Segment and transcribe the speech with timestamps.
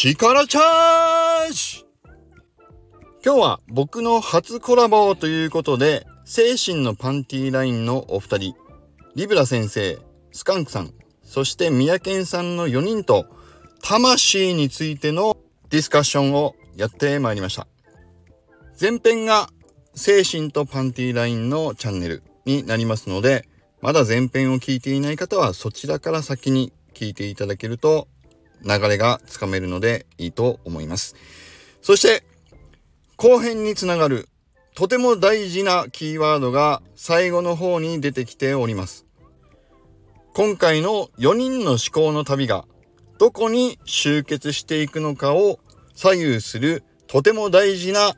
[0.00, 1.84] 力チャージ
[3.24, 8.54] 今日は僕の初コラボということで、精神のパンティーラインのお二人、
[9.16, 9.98] リブラ先生、
[10.30, 10.94] スカンクさん、
[11.24, 13.26] そして三宅さんの4人と、
[13.82, 15.36] 魂についての
[15.68, 17.66] ディスカッションをやってまいりました。
[18.80, 19.50] 前編が
[19.96, 23.48] 精神とパンティーラインのチャンネルになりますので、
[23.80, 28.06] まだ前編を聞いていない方はそちらから先に聞いていただけると
[28.64, 31.16] 流れがつかめるのでいいと思います。
[31.82, 32.24] そして
[33.16, 34.28] 後編につながる
[34.74, 39.06] とても大事なキーワードが最後の方に出てきております。
[40.34, 42.64] 今回の4人の思考の旅が
[43.18, 45.58] どこに集結していくのかを
[45.94, 48.14] 左右するとても大事な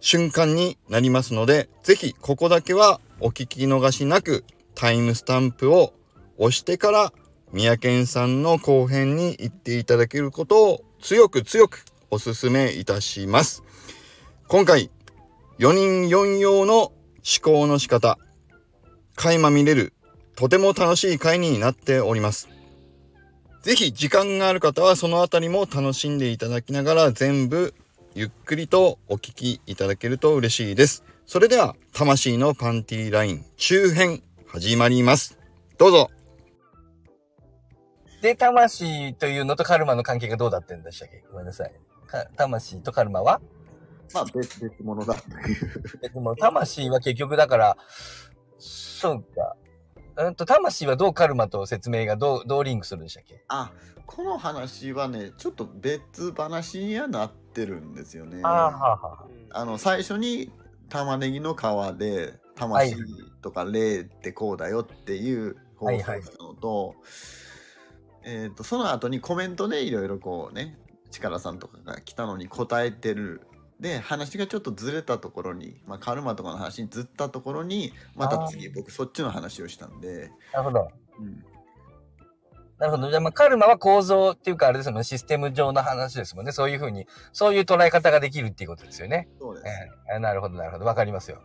[0.00, 4.44] 瞬間になりますので、ぜひここだけはお聞き逃しなく
[4.74, 5.94] タイムスタンプを
[6.36, 7.12] 押してから
[7.52, 13.62] 三宅さんの後編に行っていただけることを強く強くお勧めいたします。
[14.48, 14.90] 今回、
[15.58, 16.92] 4人4用の思
[17.42, 18.18] 考の仕方、
[19.14, 19.92] 垣間見れる、
[20.34, 22.48] とても楽しい回になっております。
[23.62, 27.74] ぜひ時間がある方はそのあたりも楽しんでいただきながら全部
[28.14, 31.04] ゆっくりとお聞きいただけると嬉しいです。
[31.26, 35.38] それでは、魂のパンティーライン中編始まります。
[35.78, 36.15] どうぞ。
[38.26, 41.22] で、魂というのとカルマの関係がどうだってんでしたっけ？
[41.30, 41.72] ごめんなさい。
[42.36, 43.40] 魂とカルマは？
[44.12, 46.00] まあ別、別物だという。
[46.02, 46.34] 別物。
[46.34, 47.76] 魂は結局だから、
[48.58, 50.24] そうか。
[50.24, 53.44] うんと、魂はどうカルマと説明がどう、どうリンクするんでしたっけ？
[53.46, 53.70] あ、
[54.06, 58.40] この話はね、ちょっと別話にはなってるんですよね。
[58.42, 60.50] あははあの、最初に
[60.88, 61.60] 玉ねぎの皮
[61.96, 62.96] で、魂
[63.40, 67.06] とか霊ってこうだよっていう放送したのと、はいはい
[68.26, 70.76] えーと、その後にコメントでいろいろこうね
[71.10, 73.40] 力さんとかが来たのに答えてる。
[73.78, 80.30] で話がちょっとずれたところに、まあ、カルマとかの話にずったところにまた次僕そっちの話をしたんで。
[80.54, 80.88] なるほど、
[81.18, 81.44] うん、
[82.78, 83.10] なるほど。
[83.10, 85.04] じゃあまあカルマは構造っていうかあれですもんね。
[85.04, 86.52] システム上の話ですもんね。
[86.52, 89.28] そういうふうにそういう捉え方ができるっていうことですよね。
[89.38, 89.66] そうです、
[90.12, 90.86] えー、なるほどなるほど。
[90.86, 91.42] わかりますよ。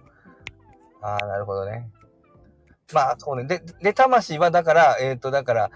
[1.02, 1.90] ああなるほどね。
[2.94, 3.44] まあそうね。
[3.44, 5.72] でで魂はだからえっ、ー、とだから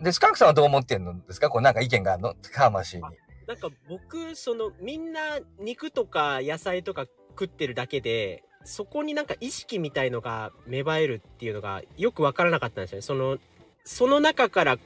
[0.00, 1.48] で、スカンクさんはどう思ってんのですか？
[1.50, 2.34] こうなんか意見があるの？
[2.52, 3.02] 魂に。
[3.46, 13.02] なんか僕、そのみんな肉とか野菜とか食ってるだけで、そこになんか意識みたいのが芽生えるっていうのがよくわからなかったんですよね。
[13.02, 13.38] その、
[13.84, 14.78] その中から、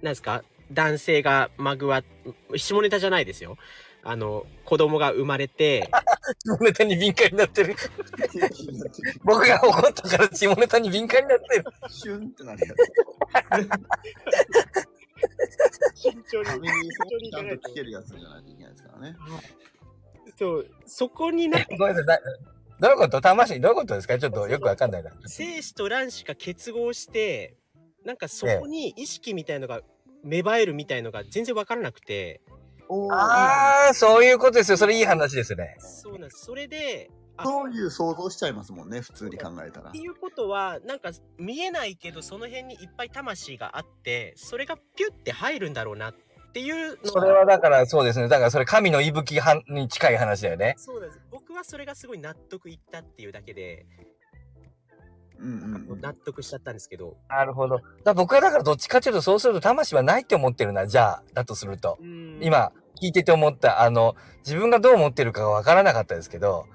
[0.00, 0.44] なんですか？
[0.72, 2.02] 男性がまぐわ、
[2.56, 3.58] 下ネタじゃないですよ。
[4.06, 5.90] あの、子供が生まれて。
[6.44, 7.74] 下ネタに敏感になってる。
[9.24, 11.64] 僕が怒ったから下ネタに敏感になってる。
[11.88, 12.76] シュンってなるやつ。
[15.94, 16.68] 慎重に。
[17.30, 19.16] ちゃんと聞けるやつじゃないといけないですからね。
[20.38, 21.64] そう、そこにな。
[21.78, 22.20] ごめんなさい。
[22.80, 24.18] どういうこと魂どういうことですか？
[24.18, 25.12] ちょっとよくわかんないな。
[25.26, 27.56] 精子と卵子が結合して、
[28.04, 29.80] なんかそこに意識みたいのが
[30.24, 32.42] 芽生えるみたいのが全然わからなくて。
[33.10, 34.76] ああ、そういうことですよ。
[34.76, 35.76] それいい話ですね。
[35.78, 36.44] そうなんです。
[36.44, 37.10] それで、
[37.42, 39.90] そういう想像しちゃいますもんね、普通に考えたら。
[39.90, 46.14] っていうことは、なんか見えないけど、その辺にいっぱい魂があって、それがピュッて入るんだろうなっ
[46.54, 48.28] ていうそれはだからそうですね。
[48.28, 50.74] だからそれ神の息吹に近い話だよね。
[50.78, 51.20] そうです。
[51.32, 53.86] 僕はそれがすごい納得いったっていうだけで、
[55.38, 57.16] うんうん、納得しちゃったんですけど。
[57.28, 57.80] なるほど。
[58.04, 61.98] だ僕はだからどっちかっていうと、そうすると魂はないって思ってるな、じゃあ、だとすると。
[62.40, 66.66] 今、聞いてて思った、あの、自分がどう思ってるかがわからなかったですけど、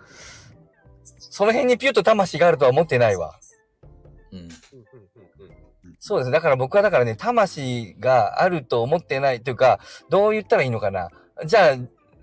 [1.19, 3.39] その辺にピュッと魂があるとは思ってないわ。
[4.31, 4.49] うん。
[5.99, 6.31] そうです。
[6.31, 11.09] だから僕はだからね、魂があると思ってないというか、どう言ったらいいのかな。
[11.45, 11.77] じゃあ、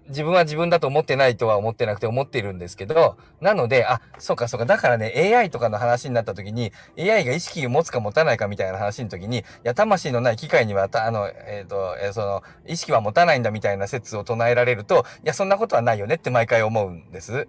[0.08, 17.48] 自分は自分だと思ってないとは思ってなくて思ってるんですけど、なので、あ、そうかそうか、だからね、AI とかの話になった時に、AI が意識を持つか持たないかみたいな話の時に、いや、魂のない機械には、あの、えっ、ー、と、えー、その、意識は持たないんだみたいな説を唱えられると、いや、そんなことはないよねって毎回思うんです。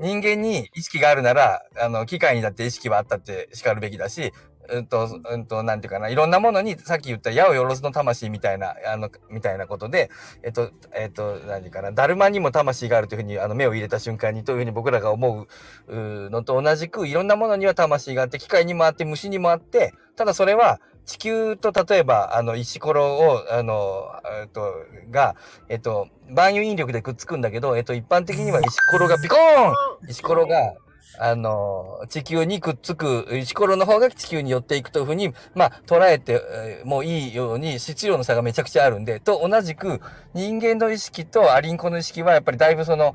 [0.00, 4.32] 人間に意識があるなら、あの、機械にだって意識はあったって叱るべきだし、
[4.70, 10.10] うんと、うんと、なんていうかな、いろんなものに、さっき言った矢をよろずの魂みたいな、あの、みたいなことで、
[10.42, 15.46] えっと、えっと、何かな、だるまにも魂があるというふうに、あの、目を入れた瞬間に、というふうに僕らが思
[15.88, 24.06] うのと同じく、いろんなものには魂があって、機械にもあって、虫にもあって、ただそれは、地球と例えば、あの、石ころを、あの、
[24.40, 24.72] えっと、
[25.10, 25.34] が、
[25.68, 29.74] えっと、万有引力でくっつくんだけど、えっと、一般的には石ころがビコーン！
[30.08, 30.74] 石ころが、
[31.18, 40.00] あの、地球にくっつく、石ころの方が地球に寄っていくというふうに、まあ、捉えてもいいように、質量の差がめちゃくちゃあるんで、と同じく、
[40.34, 43.14] 人間の意識とアリンコの意識は、やっぱりだいぶその、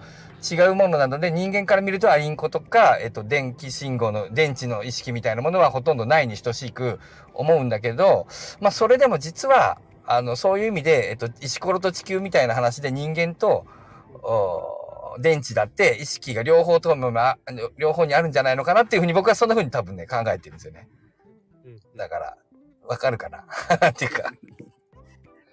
[0.50, 7.00] 違うものなので、人間から見るとアリンコとか、えっと、電気信号の、電池の意識みたいなものはほとんどないに等しく
[7.34, 8.28] 思うんだけど、
[8.62, 13.66] まあ、それでも実は、あの、そういう意味で、えっと、石ころと地球みたいな話で人間と、
[14.24, 14.77] お
[15.20, 17.38] 電池だって意識が両方とも、ま
[17.78, 20.88] 両方にあるんじゃないのかなっていうふうに僕はそんなふうに多分ね、考えてるんですよね。
[21.66, 21.98] うん。
[21.98, 22.38] だから、
[22.88, 23.46] わかるかな？
[23.90, 24.32] っていうか。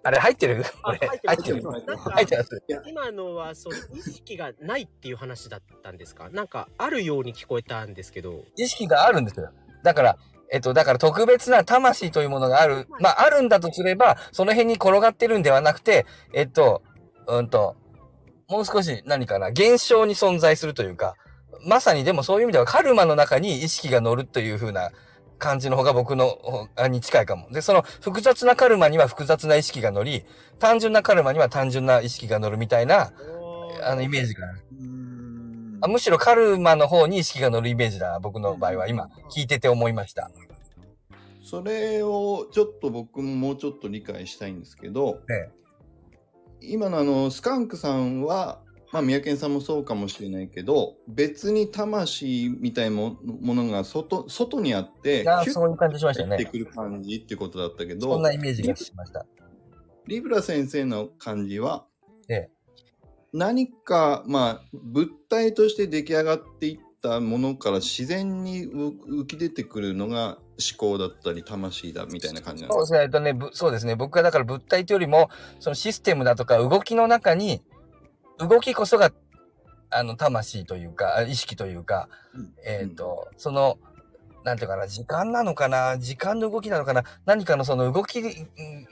[0.07, 0.65] あれ入ってる？
[0.83, 0.99] これ。
[1.03, 1.63] あ入って入ってる。
[1.63, 2.63] 入ってます。
[2.87, 6.29] 今のはその意識がないっていう話だったんですか？
[6.29, 8.45] なんかあるように聞こえたんですけど。
[8.57, 9.51] 意識があるんですよ。
[9.83, 10.19] だから、
[10.53, 12.87] えっと、だから特別な魂というものがある。
[13.01, 16.83] まあ、あるんだとすれば、その辺に転がってるんではなくて、えっと、
[17.27, 17.77] うんと、
[18.49, 21.17] もう少し何かな、現象に存在するというか、
[21.67, 24.91] まさにでもそういう意味ではカルマの中に意識が乗るという風な
[25.39, 26.39] 感じの方が僕の
[26.91, 27.51] に近いかも。
[27.51, 30.25] で、その複雑なカルマには複雑な意識が乗り、
[30.59, 33.13] 単純なカルマには単純な意識が乗るみたいな、
[33.83, 34.65] あのイメージがある。
[35.81, 40.31] あむしろカルマの方に意識が乗るイメージだな、僕の場合は今、聞いてて思いました。
[41.43, 45.51] それをちょっと僕ももうちょっと理解したいんですけど、え
[46.73, 48.61] 今のあのスカンクさんは、
[48.93, 56.39] まあ、宮健さんもそうかもしれないけど別に魂みたいなもものが外外にあってそういう感じしましたよね。
[56.39, 59.27] てくる感じってことだったけそどんなイメージがしました。
[60.07, 61.87] リブラ先生の感じは、
[62.29, 62.55] ええ
[63.35, 73.39] 何か、まあ、物体として出来上がっていったものから自然にう浮き出てくるのが思考だったり魂だみたいな感じなんでそうですね。
[73.53, 73.97] そうですね。
[73.97, 75.31] 僕はだから物体というよりも、
[75.61, 77.63] そのシステムだとか動きの中に、
[78.39, 79.13] 動きこそが、
[79.91, 83.79] あの、魂というか、あ意識というか、うんえっ、と、その、
[84.45, 88.27] なんていうかな、時間なのかな、時間の動きなのかな、何かのその動きう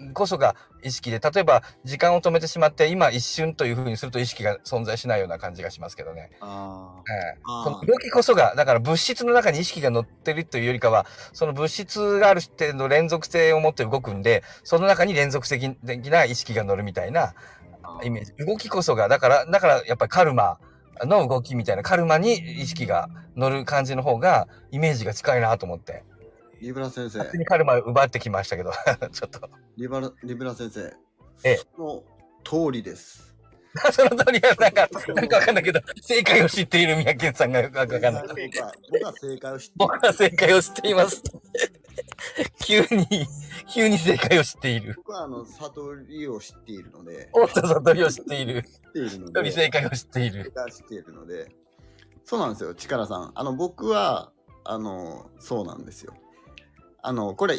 [0.05, 6.31] んこそが意識で、例えば時間を止めてしまって、今一瞬というふうにすると意識が存在しないような感じがしますけどね。
[6.41, 7.03] あ
[7.37, 17.35] えーその動きこそが、だから物質の中に意識が乗ってるというよりかは、その物質がある程度連続性を持って動くんで、その中に連続的な意識が乗るみたいな
[18.03, 18.33] イメージ。
[18.45, 20.59] 動きこそが、だから、だからやっぱりカルマ
[21.05, 26.05] の動きみたいな、カルマに意識が乗る感じの方が、イメージが近いなと思って。
[26.61, 28.73] リブラ先生勝手にカルマを奪ってきましたけど、
[29.13, 29.51] ちょっと。
[29.77, 30.95] リブラリブラ先生
[31.45, 32.05] ええその
[32.45, 33.35] 通りです
[33.91, 38.23] その通りは、なんか、なんかわかんないけど、正解を知っている宮健さんがよくわかんない。
[38.91, 41.23] 僕は正解を知ってい僕は正解を知っています。
[42.65, 43.27] 急に、
[43.73, 44.95] 急に正解を知っている。
[44.97, 48.63] 僕はあの悟りを知っているのでおっと悟りを知っている。
[48.63, 50.53] 知っているの一人で正解を知っている。
[50.71, 51.49] 知っているので
[52.25, 54.31] そうなんですよ力さんあの僕は
[54.65, 56.15] あのそうなんですよ
[57.03, 57.57] あのこれ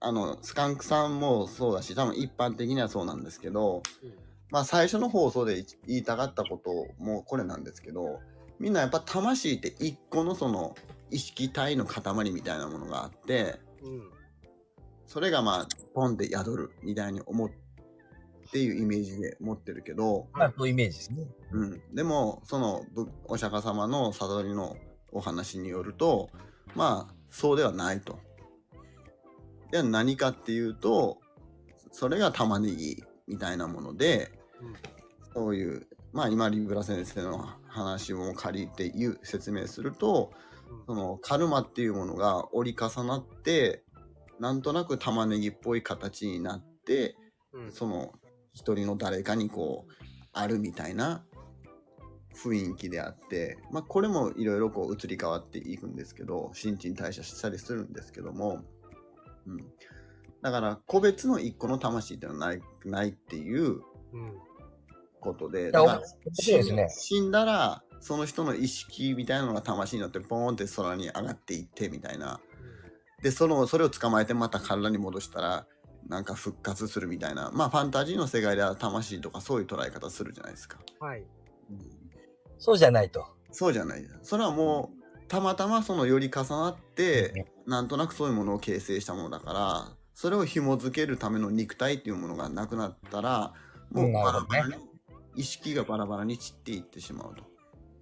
[0.00, 4.12] あのスカンクさんもそうだし多分一般的にはそうなんですけど、うん
[4.50, 8.20] まあ最初の放送で言いたかったこともこれなんですけど
[8.58, 10.74] みんなやっぱ魂って一個のその
[11.10, 14.17] 意識体の塊みたいなものがあってうん。
[15.08, 17.50] それがまあポンって宿るみたいに思っ
[18.52, 21.26] ていうイメージで持ってるけど、まあ、そういうイメージですね。
[21.50, 24.76] うん、でもそのぶお釈迦様の悟りの
[25.10, 26.30] お話によると
[26.76, 28.20] まあそうではないと。
[29.72, 31.18] で何かっていうと
[31.90, 34.30] それが玉ねぎみたいなもので、
[34.62, 34.98] うん
[35.38, 40.32] そういうまあ今リブラ先生の話を借りて言う説明すると
[40.86, 43.84] そのカルマっていうものが折り重なって
[44.40, 47.16] なんとなく玉ねぎっぽい形になって
[47.52, 47.72] うん。
[47.72, 48.12] その
[48.52, 49.92] 一人の誰かにこう
[50.32, 51.24] あるみたいな
[52.34, 58.62] 雰囲気であって、まあ、これもいろいろこう移り変わっていくんですけど新陳代謝したりするんですけども、
[59.46, 59.64] うん、
[60.42, 63.80] だから個別の一個の魂っていうのはないないっていう
[64.12, 64.38] うん。
[65.20, 72.40] ことでやだから面白いですね死んだらその人の意識みたいなのが魂になってポーンって空に上がっていってみたいな
[73.22, 75.66] でそのそれを捕まえてまた体に戻したら
[76.08, 77.50] なんか復活するみたいな。
[77.52, 81.20] まあファンタジーの世界では魂とかそういう捉え方するじゃないですか、はい。
[81.20, 81.28] うん。
[82.58, 83.26] そうじゃないと。
[83.50, 84.06] そうじゃない。
[84.22, 84.98] それはもう
[85.28, 93.52] たまたまそのより重なってなんとなくそういうものを形成したものだからそれを紐付けるための肉体っていうものがなくなったら
[93.90, 94.74] もうバラバラに、
[95.36, 97.44] 意識がバラバラに散っていってしまうと。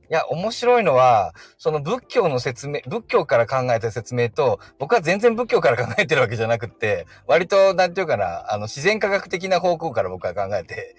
[0.09, 10.95] いや、面白いのは、その仏教の説明、仏教から考えた説明と、僕は全然仏教から考えてるわけじゃなくって、割と、なんていうかな、あの、自然科学的な方向から僕は考えて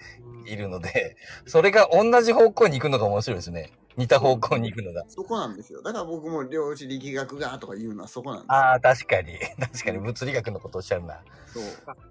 [0.46, 3.72] いるので、それが同じ方向に行くのが面白いですね。
[3.96, 5.04] 似た方向に行くのが。
[5.08, 5.82] そこなんですよ。
[5.82, 8.54] だから僕も量子力学がとか言うのはそこなんですよ。
[8.54, 9.38] ああ、確かに。
[9.58, 11.20] 確かに物理学のことをおっしゃるな。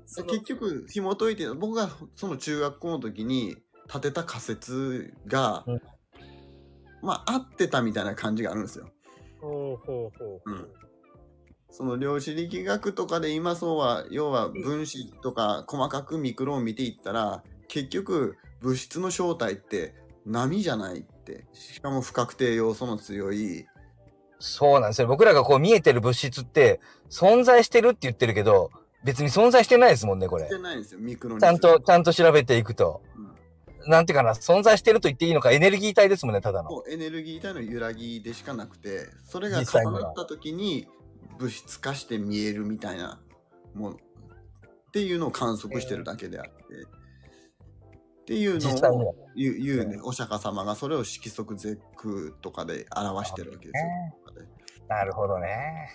[0.05, 0.25] そう。
[0.25, 3.55] 結局紐解いて僕がその中学校の時に
[3.87, 5.81] 立てた仮説が、うん
[7.01, 8.89] まあ合ってたみたいな感じがあるんですよ。
[9.41, 10.69] ほうほうほうほう。
[11.69, 19.93] その量子力学とかで今そうは要は分子とか細かくミクロンを見ていったら結局物質の正体って
[20.25, 23.67] 波じゃないってしかも不確定要素の強い
[24.39, 25.07] そうなんですよ。
[25.07, 28.71] 僕らがこう見えてる物質って存在してるって言ってるけど、
[29.03, 30.59] 別に存在してないですもんね、これして。
[30.59, 33.01] ないんですよミクロちゃんと、ちゃんと調べていくと。
[33.15, 33.26] うん
[33.87, 36.69] なんていうかな、存在してると言っていいのか、エネルギー体ですもんね、ただの。
[36.69, 40.87] もうエネルギー体の揺らぎでしかなくてそれが重なった時に
[41.37, 43.19] 物質化して見えるみたいな
[43.73, 43.99] ものっ
[44.91, 46.51] ていうのを観測してるだけであって、
[48.21, 49.99] っていうのを言う言うね。
[50.03, 54.45] お釈迦様がそれを色即絶空とかで表してるわけですよ。
[54.87, 55.89] なるほどね。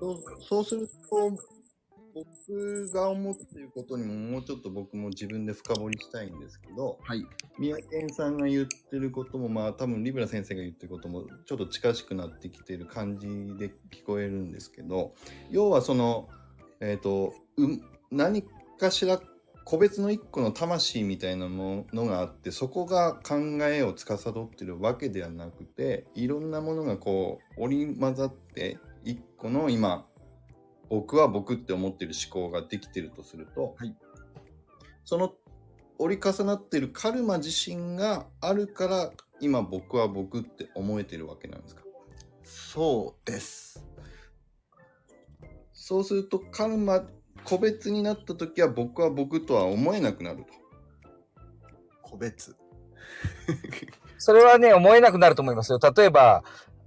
[0.00, 1.30] そうそうすると、
[2.14, 7.24] 僕が思っていることにももうちょっと僕も自分で深掘りしたいんですけど、はい。
[7.58, 13.26] 宮健さんが言ってることも、まあ多分リブラ先生が言ってることもちょっと近しくなってきてる感じ
[13.58, 15.14] で聞こえるんですけど、
[15.50, 16.28] 要はその、
[16.80, 17.66] えっ、と、う
[18.10, 18.44] 何
[18.78, 19.20] かしら
[19.68, 30.06] 個別の一個の魂みたいなものがあって、そこが考えを司ってるわけではなくて、いろんなものがこう織り交ざって、一個の今、
[30.88, 33.94] 僕は僕って思ってる思考ができてるとすると、はい
[35.04, 35.32] その
[35.98, 41.82] 折り重なってるカルマ自身があるから今僕は僕って思えてるわけなんですか？
[42.44, 43.84] そうです。
[45.72, 47.04] そうするとカルマ
[47.42, 50.44] 個別になった時は僕は僕とは思えなくなると。
[52.02, 52.54] 個別。
[54.18, 55.78] それはね、思えなくなると思いますよ。
[55.96, 56.42] 例えば、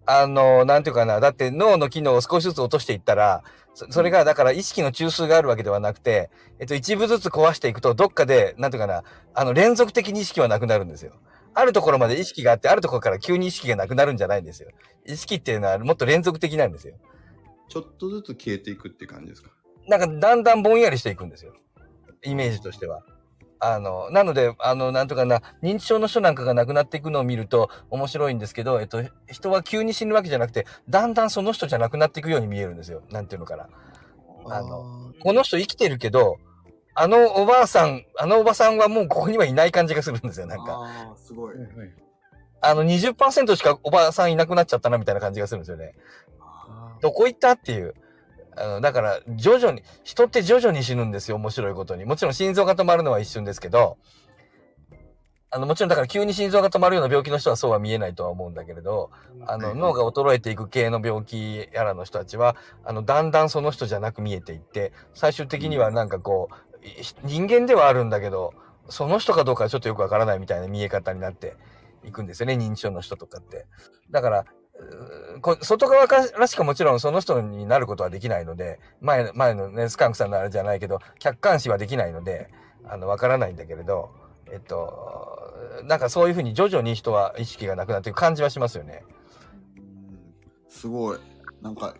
[0.05, 11.13] あの、なんていうかな、だって脳の機能を少しずつ落としていったら、そそれが、だから意識の中枢があるわけではなくて、えっと、一部ずつ壊していくと、どっかで、なんていうかな、あの、連続的に意識はなくなるんですよ。
[11.53, 14.69] あるところまで意識があって、あるところから急に意識がなくなるんじゃないんですよ。
[15.05, 16.95] 意識っていうのはもっと連続的なんですよ。
[17.69, 19.51] ちょっとずつ消えていくって感じですか？
[19.87, 21.53] なんか、だんだんぼんやりしていくんですよ。
[22.23, 23.03] イメージとしては。
[23.63, 33.03] あの、なので、あの、なんとかな、認知症の人なんかが亡くなっていくのを見ると面白いんですけど、えっと、人は急に死ぬわけじゃなくて、だんだんその人じゃなくなっていくように見えるんですよ。
[33.11, 33.69] なんていうのかな。
[34.47, 36.37] あのこの人生きてるけど、
[36.95, 40.47] あのおばあさん、あのおばさんはもうここにはいない感じがするんですよ。
[40.47, 41.55] なんか、すごい。
[42.61, 45.93] あの20%しかおばあさんいなくなっちゃったなみたいな感じがするんですよね。
[46.39, 47.51] あどこ行った？
[47.51, 47.93] っていう。
[48.57, 52.05] あの、だから、徐々に、人って徐々に死ぬんですよ、面白いことに。
[52.05, 53.97] もちろん心臓が止まるのは一瞬ですけど、
[55.53, 59.11] あの、もちろんだから急に心臓が止まるような病気の人はそうは見えないとは思うんだけれど、
[59.45, 62.55] あの、はい脳が衰えていく系の病気やらの人たちは、
[62.85, 68.53] あの、だんだんその人じゃなく見えていって、最終的にはなんかこう、い人間ではあるんだけど、
[68.87, 71.55] その人かどうかはちょっとよくわからないみたいな見え方になって
[72.05, 73.65] いくんですよね、認知症の人とかって。
[74.09, 74.45] だから、
[75.61, 82.49] 外側からしかもちろんその人になることはできないので、前、前のね、スカンクさんのあれじゃないけど、客観視はできないので、
[82.85, 84.11] あの、わからないんだけれど、
[84.51, 89.03] えっと、なんかそういうふうに徐々に人は意識がなくなっていく感じはしますよね。
[89.15, 89.21] うん
[90.71, 91.19] すごい。
[91.61, 91.93] なんか、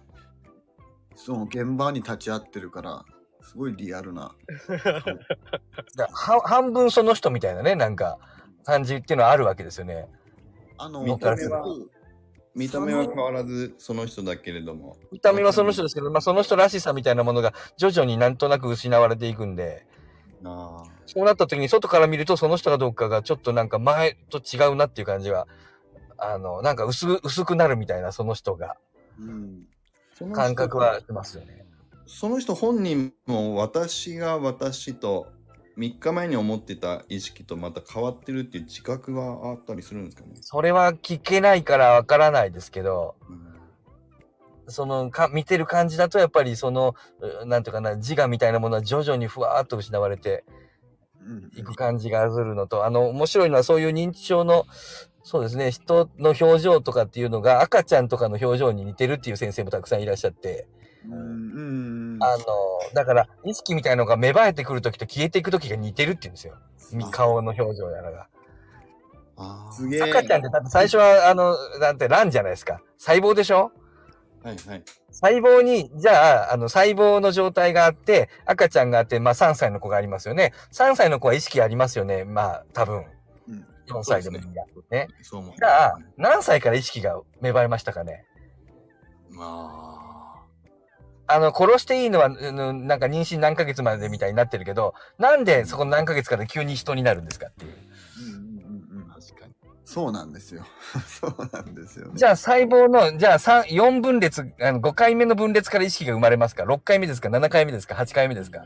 [1.15, 3.05] その現場に立ち会ってるから、
[3.43, 4.33] すごいリアルな。
[5.95, 8.17] だは半分その人みたいなね、なんか、
[8.63, 10.07] 感じっていうのはあるわけですよね。
[10.77, 11.91] あの、見た目は僕
[12.55, 14.98] 見た目は変わらずその人だけれども。
[15.12, 19.86] 見た目はその人ですけど、まあその人らしさみたいなものが徐々になんとなく失われていくんで、
[20.43, 25.48] あそうなった時に外から見るとその人がどうかがちょっとなんか前と違うなっていう感じは、
[26.17, 28.77] あの、なんか薄く、薄くなるみたいなその人が、
[29.20, 29.67] うん。
[30.34, 31.65] 感覚はしますよね。
[32.05, 35.27] その人本人も私が私と
[35.77, 40.35] 3日前に思ってた意識とまた変わってるっていう自覚があったりするんですかね？
[40.41, 43.51] それは聞けないからわからないですけど、うん
[44.67, 46.95] そのか見てる感じだとやっぱりその
[47.43, 50.45] うなんていうかな自我みたいなものは徐々にふわっと失われて
[51.57, 54.65] いく感じがするのとあの面白いのはそういう認知症の
[55.23, 60.67] そうですね人の表情とかっていうのが赤ちゃんとかの表情に似てるっていう先生もたくさんいらっしゃって
[61.05, 62.43] うんうんあの
[62.93, 66.55] だから意識みたいなのが芽生えてくる時と消えていく時が似てるっていうんですよ
[66.93, 68.27] み顔の表情やらが
[69.72, 70.01] すげえ。
[70.03, 73.72] 赤ちゃんってだって最初はあのなんて卵じゃないですか細胞でしょ？
[74.43, 74.84] はいはい。
[75.12, 80.51] 細胞に、じゃあ、あの、細胞の状態があって、赤ちゃんがあって、まあ3歳の子がありますよね。
[80.72, 82.24] 3歳の子は意識ありますよね。
[82.24, 83.05] まあ、多分。
[83.48, 84.63] うん4歳でもいいや。
[84.89, 85.10] ね。
[85.22, 85.55] そう思う。
[85.58, 88.25] じゃあ、何歳から意識が芽生えましたかね？
[89.29, 89.90] ま
[91.33, 97.73] あの、殺していいのは、うんなんか妊娠何ヶ月までみたいになってるけど、なんでそこの何ヶ月かで急に人になるんですかっていう。
[98.19, 99.53] うんうんうんうんあ、確かに。
[99.85, 100.63] そうなんですよ。
[101.07, 102.11] そうなんですよね。
[102.15, 108.63] じゃあ細胞の、じゃあ3、4分裂、あの5回目の分裂から意識が生まれますか ?6 回目ですか ?7 回目ですか ?8 回目ですか？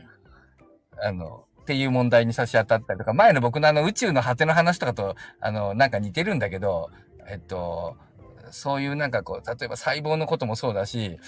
[1.02, 6.90] あの、っていう問題に差し当たったりとか、前の僕のあの宇宙の果ての話とかと、あの、なんか似てるんだけど、
[7.28, 7.96] えっと、
[8.52, 11.18] そういうなんかこう、例えば細胞のこともそうだし、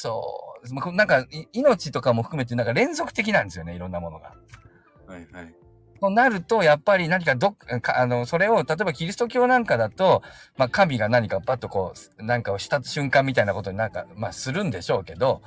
[0.00, 4.34] そう、まあなんかい命とかも含めてなんか連続的なんですよね、いろんなものが。
[5.08, 5.54] はいはい。
[6.00, 10.22] となると、やっぱり何かどっか、あの、それを、例えばキリスト教なんかだと、
[10.56, 15.42] まあ、神が何かパッとこう、なんかをした瞬間みたいなことになんか、まあ、するんでしょうけど、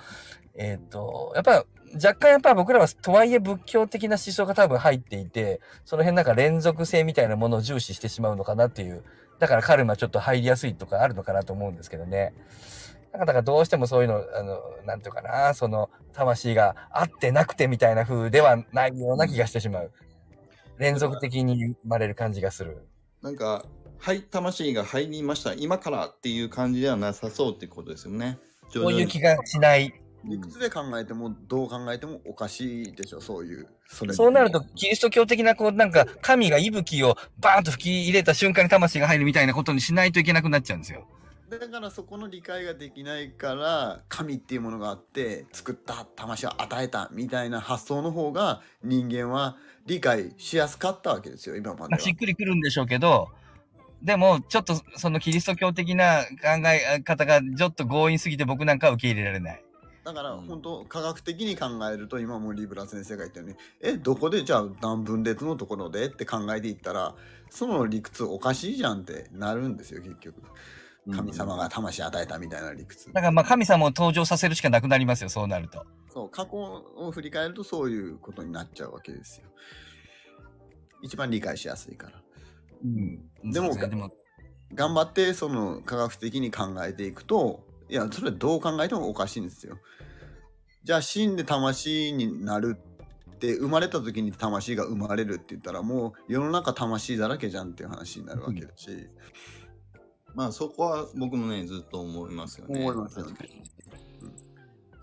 [0.56, 9.06] えっ、と、やっぱ、若干やっぱ僕らは、とはいえ仏教的な思想が多分入っていて、その辺なんか連続性みたいなものを重視してしまうのかなっていう、
[9.40, 12.34] だからカルマちょっと入りやすいとかあるのかなと思うんですけどね。
[13.12, 19.92] だからだからどうしてもそういうの、あの、なんていうかな、その、魂があってなくてみたいな風ではないような気がしてしまう。
[20.78, 22.88] 連続的に生まれる感じがする。
[23.22, 23.66] なんか、
[24.00, 25.54] はい、魂が入りました。
[25.54, 28.40] 今からっていう感じではなさそうってことですよね。
[28.70, 29.94] そういう気がしない。
[30.24, 41.06] 理屈で考えてもどう考えてもおかしいでしょそういうそれそうなると、キリスト教的な、こう、なんか、神が息吹をバーンと吹き入れた瞬間に魂が入るみたいなことにしないといけなくなっちゃうんですよ。
[41.60, 53.28] だからそこの理解ができないから神っていうものがあって作った魂を与えたみたいな発想の方が人間は理解しやすかったわけですよ今までしっくりくるんでしょうけど、
[54.02, 59.64] でも、ちょっと、そのキリスト教的な考え方がちょっと強引すぎて僕なんかは受け入れられない。
[60.04, 60.48] だからうん。
[60.48, 67.14] 本当科学的に考えると今もリブラ先生が言ったようにえどこでじゃあ何分裂のところでって考えていったら
[67.52, 70.42] その理屈おかしいじゃんってなるんですよ結局
[71.10, 73.12] 神様が魂与えたみたいな理屈。
[73.12, 75.86] だからまあ神様を登場させるしかなくなりますよ、そうなると。
[76.14, 79.48] そう過去を振り返るとそういうことになっちゃうわけですよ。
[81.02, 82.22] 一番理解しやすいから。
[82.84, 83.52] うん。
[83.52, 84.12] でもでも、
[84.74, 89.78] 頑張ってその科学的に考えていくといやそれどう考えてもおかしいんですよ。
[90.84, 92.78] じゃあ死んで魂になる
[93.36, 99.10] って生まれた時に魂が生まれるって言ったらもう世の中魂だらけじゃんっていう話になるわけだし、
[100.34, 102.80] まあそこは僕もね、ずっと思いますよね。
[102.80, 103.36] 思いますよね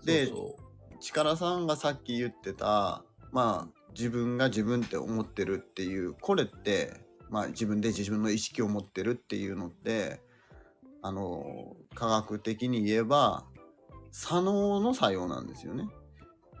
[0.03, 0.55] でそうそ
[0.99, 6.93] 力さんがさっき言ってたまあ自分が自分って思ってるっていうこれって
[7.29, 10.21] まあ自分で自分の意識を持ってるっていうのって
[11.01, 13.45] あの科学的に言えば
[14.11, 15.87] 左脳の作用なんですよね。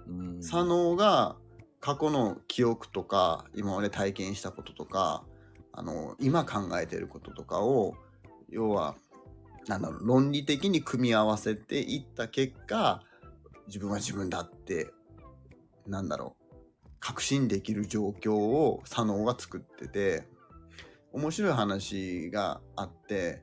[0.07, 1.35] ううん左脳が
[1.79, 5.23] 過去の記憶とか今まで体験したこととか
[5.71, 7.95] あの今考えてることとかを
[8.51, 8.95] 要は
[9.67, 13.03] なんだろう論理的に組み合わせていった結果
[13.67, 14.91] 自分は自分だって
[15.87, 20.27] なんだろう確信できる状況を左脳が作ってて
[21.13, 23.41] 面白い話があって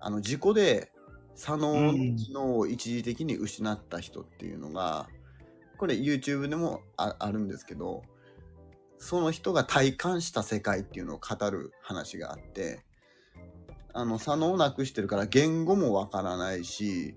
[0.00, 0.92] あの事故で
[1.34, 5.08] 左脳の機能を一時的に失った人っていうのが、
[5.78, 8.02] これ YouTube でもあるんですけど
[8.98, 12.84] その人が体感した世界っていうのを語る話があって
[13.94, 17.14] あの左脳をなくしてるから言語もわからないし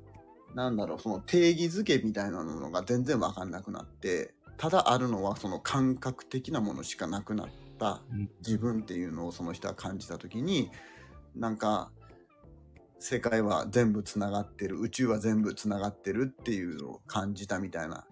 [0.55, 7.47] なんだろうその定義づけみたいなものが全然わかんなくなってただあるのはその感覚的なものしかなくなっ
[7.79, 8.29] たうん。
[8.39, 10.71] 自分っていうのをその人は感じた時に
[11.35, 11.91] なんか
[12.99, 18.07] 世界は全部つながってる宇宙は全部つながってるっていうのを感じたみたいな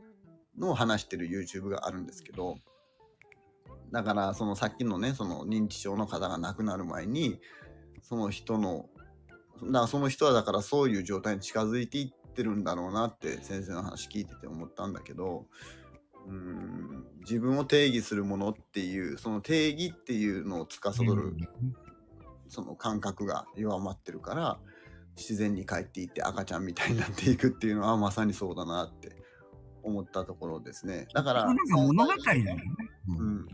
[0.58, 2.58] のを話してる YouTube があるんですけど
[3.92, 7.40] だからそのさっきのねその認知症の方が亡くなる前に
[8.08, 8.88] その人の
[9.64, 15.48] だからその人はだからそういう状態に近づいていってるんだろうなって先生の話聞いてて思ったんだけど
[16.28, 21.36] うーん自分を定義するものっていうその定義っていうのを司る
[22.48, 24.60] その感覚が弱まってるから
[25.18, 29.16] 自然に帰っていって赤ちゃんみたいになっていくっていうのはまさにそうだなって
[29.82, 31.08] 思ったところですね。
[31.14, 32.64] だから、物語だよね。
[33.08, 33.48] うん、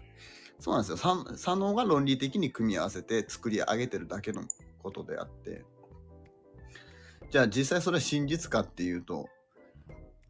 [0.62, 0.98] そうなんですよ。
[1.36, 4.44] 左脳が論理的に組み合わせて作り上げてるだけの
[4.82, 5.66] ことであって。
[7.32, 9.28] じゃあ実際それは真実かっていうと、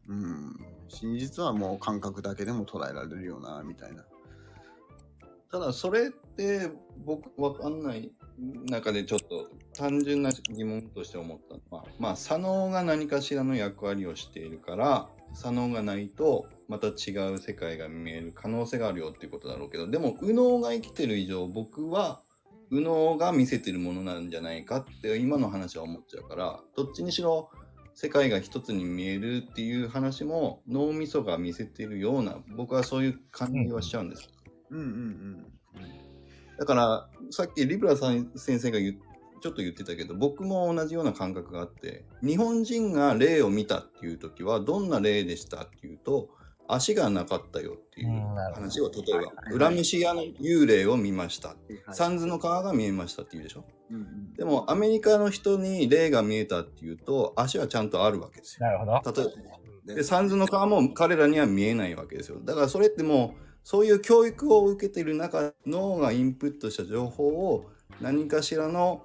[0.08, 0.56] うん、
[0.88, 4.04] 真実はもう感覚だけでも捉えられるよな、みたいな
[5.50, 6.70] ただそれって
[7.04, 8.10] 僕わかんない
[8.70, 22.20] 中でちょっと単純な疑問として思ったのは、まあ、左脳が何かしらの役割をしているから、左脳がないとまた違う世界が見える可能性があるよっていうことだろうけど、でも右脳が生きてる以上僕は
[22.70, 27.50] 右脳が見せてるものなんじゃないかって今の話は思っちゃうから、どっちにしろ
[27.94, 34.30] 世界が一つに見えるっていう話も脳みそが見せてるような、僕はそういう感じはしちゃうんです。
[34.70, 35.46] うんうんうん。
[36.58, 38.98] だから、さっきリブラさん先生が言う
[39.42, 46.30] ちょっと言ってたけど、僕も同じような感覚があって、日本人が霊を見たっていう時は、どんな霊でしたっていうと、
[46.68, 48.08] 足がなかったよっていう
[48.54, 51.48] 話を、例えはいば、裏飯屋の幽霊を見ました。
[51.48, 51.58] はい
[51.92, 53.64] 三途の川が見えましたっていうでしょ？
[53.90, 58.66] うんうんでも、アメリカの人に霊が見えたっていうと、足はちゃんとあるわけですよ。
[58.66, 59.22] なるほど。
[59.22, 59.34] 例え
[59.86, 62.38] ば、で、三途の川も彼らには見えないわけですよ。
[62.44, 67.66] だからそれってもう、そういう教育を受けている中、脳がインプットした情報を
[68.00, 69.04] 何かしらの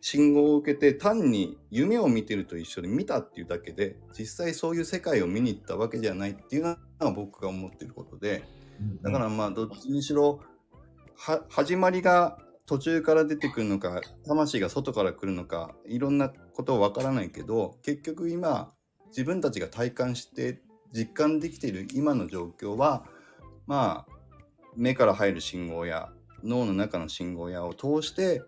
[0.00, 8.44] 信号を受けて単に夢を見てると一緒に見たっていうだけで、実際そういう世界を見に行ったわけじゃないっていうのが僕が思っていることで、
[9.02, 10.40] だからまあどっちにしろ、
[11.16, 18.72] は、始まりが途中から出てくるのか、魂が外から来るのか、いろんなことわからないけど、結局今、
[19.08, 23.04] 自分たちが体感して実感できている今の状況は、
[23.66, 24.12] まあ、
[24.76, 26.10] 目から入る信号や
[26.44, 28.42] 脳の中の信号やを通して、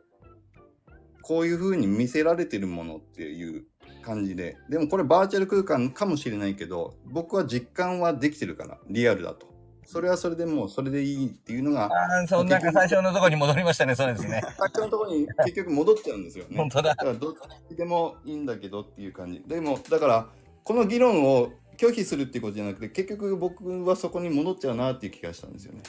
[1.23, 3.65] こういう風に見せられてるものっていう
[4.03, 9.53] 感じで、でもこれバーチャル空間かもしれないけど、僕は実感はできてるから、リアルだと。
[9.85, 14.41] それはそれでもうそれでいいっていうのが、ああ、そんか最初のところに戻りましたね、そうですね。
[14.57, 16.57] さっきのところに結局戻っちゃうんですよね。
[16.57, 16.97] 本当だだ。
[16.97, 17.35] からどっ
[17.69, 19.43] ちでもいいんだけどっていう感じ。
[19.47, 20.29] でも、だから、
[20.65, 25.83] この議論を拒否するっていうことじゃなくて、結局僕はそこに戻っちゃうなっていう気がしたんですよね。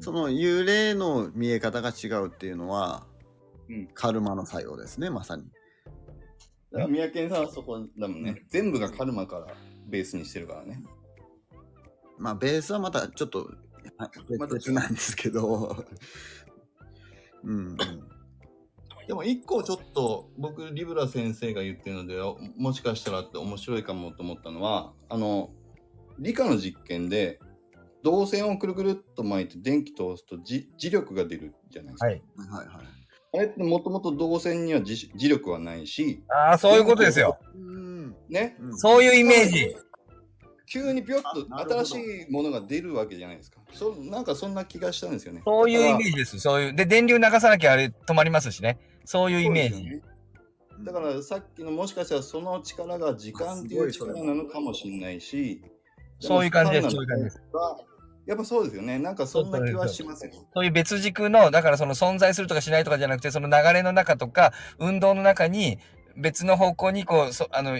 [0.00, 3.06] その幽霊の見え方が違うっていうのは、
[3.68, 5.44] うんカルマの作用ですね、まさに。
[6.72, 8.44] だから、三宅さんはそこだもんね。
[8.48, 9.46] 全部がカルマから
[9.86, 10.82] ベースにしてるからね。
[12.18, 13.50] まあ、ベースはまたちょっと
[13.98, 15.84] あまた別なんですけど。
[17.44, 17.76] うんうん。
[19.08, 25.50] でも一個ちょっと僕リブラ先生が言ってるのでおもしかしたらって面白いかもと思ったのはあの
[26.18, 27.40] 理科の実験で
[28.04, 32.06] 導線をくるくるっと巻いて電気通すとじ磁力が出るじゃないですか。
[32.06, 32.22] はい。
[32.36, 33.01] はいはい。
[33.34, 37.38] あれってもともと導線には磁磁力はないし、ああ、そういうことですよ。
[37.54, 38.14] うん。
[38.28, 39.76] ね、うんそういうイメージ。
[40.66, 43.60] 急にピョッあなるほどと新しいものが出るわけじゃないですか。
[43.72, 45.42] そなんかそんな気がしたんですよね。
[45.44, 46.38] そういうイメジージです。
[46.40, 46.74] そういう。
[46.74, 48.78] で、電流流さなきゃあれ止まりますしね。
[49.04, 50.02] そういうイメージ。
[50.84, 55.62] だからさっきのもしかしたらその力が時間っていう力なのかもしれないし、
[56.20, 57.42] そういう感じですもそういう感じです。
[58.26, 58.98] やっぱそうですよね。
[58.98, 60.32] なんかそんな気はしますよ。
[60.54, 65.78] そういう別軸の、だからその存在するとかしないとかじゃなくて、その流れの中とか、運動の中に、
[66.16, 67.78] 別の方向にこう、そあの、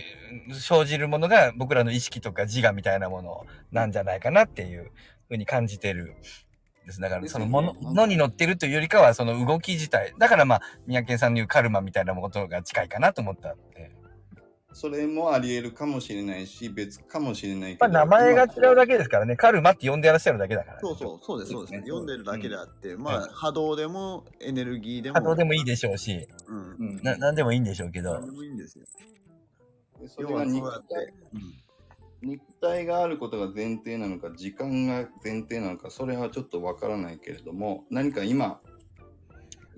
[0.52, 4.90] 生じるものが僕らの意識とか自我みたいなものなんじゃないかなっていう
[5.28, 6.14] ふうに感じてる。
[6.86, 7.00] です。
[7.00, 10.14] だから、そのもの、のに乗ってるというよりかは、その動き自体。
[10.18, 14.01] だからまあ、三宅さんの言うカルマみたいなことが近いかなと思ったんで。
[14.74, 17.94] それもあり得るかもしれないし、別かもしれないけまあ、ど。
[17.94, 19.36] 名前が違うだけですからね。
[19.36, 21.72] カルマって呼んでやらせてるだけだから、そうそう、そうです、そうです。
[21.72, 25.14] そうですね読んでるだけであって、まうんあ、波動でもエネルギーでも。
[25.14, 26.76] 波動でもいいでしょうし、うん。
[26.78, 28.26] うんな、なんでもいいんでしょうけど何。
[28.26, 28.84] でもいいんですよ。
[30.00, 31.12] でそれはそう体
[32.22, 38.60] 肉体があることが前提なのか、時間が前提なのか、それはちょっとわからないけれども、何か今、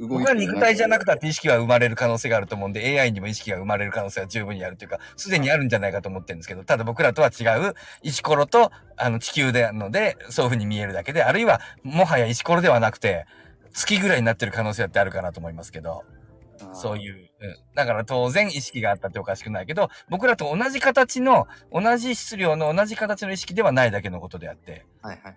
[0.00, 13.26] 動僕は肉体じゃなくてたって意識は生まれる可能性があると思うんで、AI にも意識が生まれる可能性は十分にあるというか、すでにあるんじゃないかと思ってるんですけど、ただ僕らとは違う石ころとあの地球であるので、そういう風に見えるだけで、あるいはもはや石ころではなくて、
[13.72, 16.04] 月ぐらいになってる可能性だってあるかなと思いますけど、
[16.72, 16.98] そうう。
[16.98, 17.30] いう。
[17.40, 17.56] うん。
[17.74, 25.36] だから当然意識があったっておかしくないけど、僕らと同じ形の、同じ質量の同じ形の意識ではないだけのことであって、はいはい。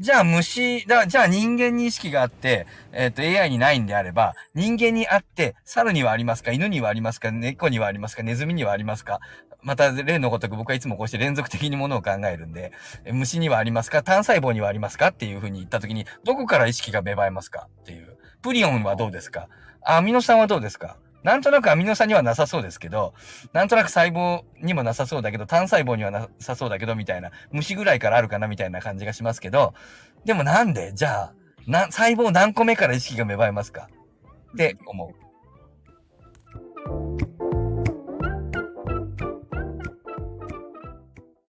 [0.00, 9.18] じゃあ虫、だじゃあ人間に意識があって、えっ、と AI にないんであれば、人間にあって、猿にはありますか犬にはありますか猫にはありますかネズミにはありますか
[9.60, 12.70] また例のごとく僕はいつもこうして連続的にものを考えるんで、
[13.10, 18.16] 虫にはありますか単細胞にはありますかっていうふうに言ったときに、どこから意識が芽生えますかっていう。
[18.40, 19.48] プリオンはどうですか？
[19.82, 20.96] アミノ酸はどうですか？
[21.22, 23.12] なんとなくアミノ酸にはなさそうですけど、
[23.52, 29.74] なんとなく細胞にもなさそうだけど、単細胞にはなさそうだけど、みたいな、虫ぐらいからあるかなみたいな感じがしますけど、
[30.24, 30.92] でもなんで？
[30.94, 31.32] じゃあ、
[31.66, 33.88] な、細胞何個目から意識が芽生えますか？
[34.54, 35.14] って思う。